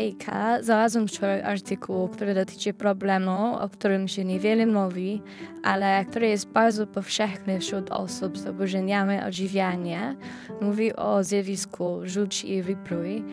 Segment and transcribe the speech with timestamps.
[0.00, 5.22] Hejka, znalazłam wczoraj artykuł, który dotyczy problemu, o którym się niewiele mówi,
[5.62, 10.16] ale który jest bardzo powszechny wśród osób z zaburzeniami odżywiania.
[10.60, 13.24] Mówi o zjawisku rzuć i wypluj,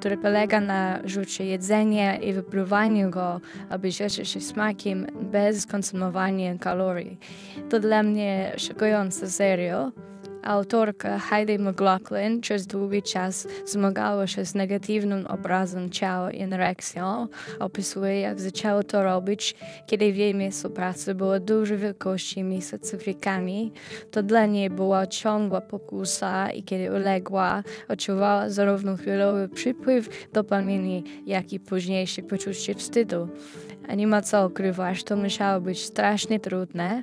[0.00, 3.40] który polega na rzucie jedzenia i wypluwaniu go,
[3.70, 7.18] aby cieszyć się smakiem bez konsumowania kalorii.
[7.70, 9.92] To dla mnie szokujące serio.
[10.42, 17.28] Autorka Heidi McLaughlin przez długi czas zmagała się z negatywnym obrazem ciała i anoreksją.
[17.58, 19.54] Opisuje, jak zaczęła to robić,
[19.86, 22.76] kiedy w jej miejscu pracy było dużo wielkości miejsca.
[24.10, 31.52] To dla niej była ciągła pokusa i kiedy uległa, odczuwała zarówno chwilowy przypływ dopaminy, jak
[31.52, 33.28] i późniejsze poczucie wstydu.
[33.88, 37.02] A nie ma co ukrywać, to musiało być strasznie trudne.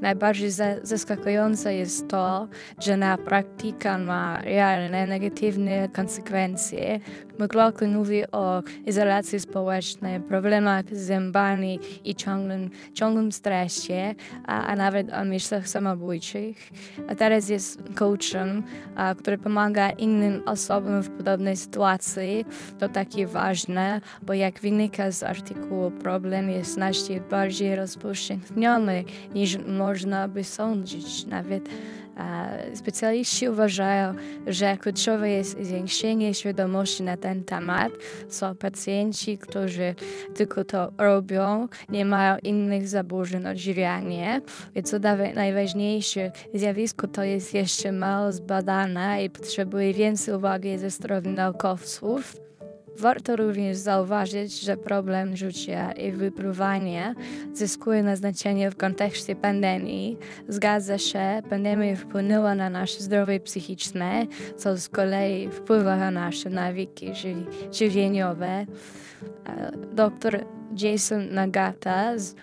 [0.00, 0.50] Najbardziej
[0.82, 2.48] zaskakujące jest to,
[2.80, 7.00] że na praktyka ma realne negatywne konsekwencje.
[7.38, 14.14] McLaughlin mówi o izolacji społecznej, problemach z zębami i ciągłym, ciągłym stresie,
[14.46, 16.56] a, a nawet o myślach samobójczych.
[17.08, 18.62] A teraz jest coachem,
[18.96, 22.44] a, który pomaga innym osobom w podobnej sytuacji.
[22.78, 29.04] To takie ważne, bo jak wynika z artykułu, problem jest znacznie bardziej rozpowszechniony
[29.34, 31.26] niż można by sądzić.
[31.26, 31.68] Nawet
[32.74, 34.14] specjaliści uważają,
[34.46, 37.92] że kluczowe jest zwiększenie świadomości na ten temat,
[38.28, 39.94] co pacjenci, którzy
[40.34, 44.40] tylko to robią, nie mają innych zaburzeń odżywiania.
[44.74, 44.96] I co
[45.34, 52.36] najważniejsze, zjawisko to jest jeszcze mało zbadane i potrzebuje więcej uwagi ze strony naukowców.
[52.98, 57.14] Warto również zauważyć, że problem rzucia i wypruwania
[57.52, 60.18] zyskuje na znaczeniu w kontekście pandemii.
[60.48, 64.26] Zgadza się, pandemia wpłynęła na nasze zdrowie psychiczne,
[64.56, 67.12] co z kolei wpływa na nasze nawyki
[67.72, 68.66] żywieniowe.
[69.92, 70.44] Dr
[70.76, 72.34] Jason Nagata z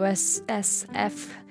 [0.00, 1.44] USSF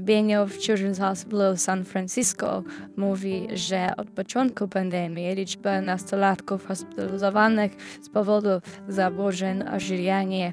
[0.00, 2.62] Bienio w Children's Hospital San Francisco
[2.96, 7.72] mówi, że od początku pandemii liczba nastolatków hospitalizowanych
[8.02, 8.48] z powodu
[8.88, 10.52] zaburzeń odżywiania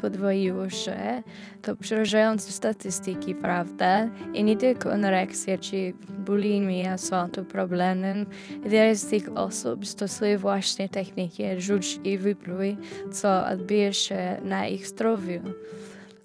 [0.00, 1.22] podwoiło się.
[1.62, 4.08] To przerażające statystyki, prawda?
[4.34, 8.26] I nie tylko anoreksja czy bulimia są tu problemem.
[8.64, 12.76] Wiele z tych osób stosuje właśnie techniki rzuć i wypluj,
[13.12, 15.40] co odbija się na ich zdrowiu.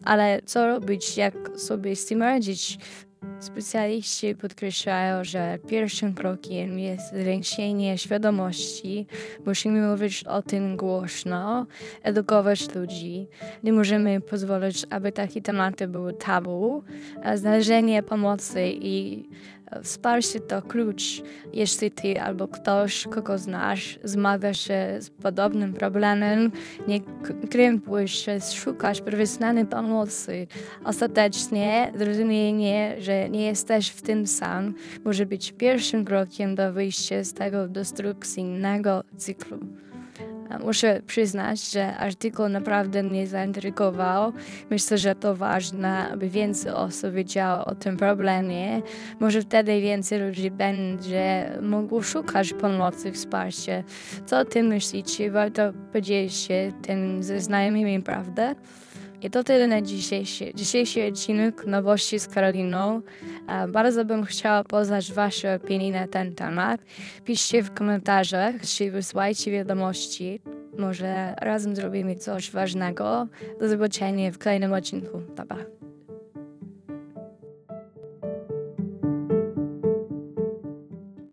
[0.04, 2.78] Ale co robić, jak sobie z tym radzić?
[3.40, 9.08] Specjaliści podkreślają, że pierwszym krokiem jest zwiększenie świadomości.
[9.46, 11.66] Musimy mówić o tym głośno,
[12.04, 13.28] edukować ludzi.
[13.64, 16.84] Nie możemy pozwolić, aby takie tematy były tabu.
[17.36, 19.26] Znalezienie pomocy i
[19.84, 21.22] Wsparcie to klucz.
[21.54, 26.52] Jeśli ty albo ktoś, kogo znasz, zmaga się z podobnym problemem,
[26.88, 27.00] nie
[27.50, 30.48] krępuj się, szukasz profesjonalnej pomocy.
[30.84, 34.74] Ostatecznie zrozumienie, że nie jesteś w tym sam,
[35.06, 39.60] może być pierwszym krokiem do wyjścia z tego destrukcyjnego cyklu.
[40.60, 44.34] Muszę przyznać, że artykuł naprawdę mnie zaintrygował.
[44.70, 48.82] Myślę, że to ważne, aby więcej osób wiedziało o tym problemie.
[49.20, 53.84] Może wtedy więcej ludzi będzie mogło szukać pomocy, wsparcia.
[54.26, 55.32] Co o tym myślicie?
[55.32, 58.56] Warto podzielić się tym ze znajomymi, prawda?
[59.22, 63.02] I to tyle na dzisiejszy, dzisiejszy odcinek Nowości z Karoliną.
[63.70, 66.82] Bardzo bym chciała poznać Wasze opinie na ten temat.
[67.26, 70.42] Piszcie w komentarzach, czy wysłajcie wiadomości.
[70.78, 73.28] Może razem zrobimy coś ważnego.
[73.60, 75.22] Do zobaczenia w kolejnym odcinku.
[75.36, 75.81] Pa, pa.